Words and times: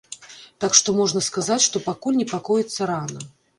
Так 0.63 0.77
што 0.79 0.95
можна 1.01 1.21
сказаць, 1.27 1.59
што 1.67 1.83
пакуль 1.91 2.19
непакоіцца 2.25 2.91
рана. 2.95 3.19